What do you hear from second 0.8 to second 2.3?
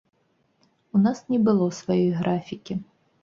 У нас не было сваёй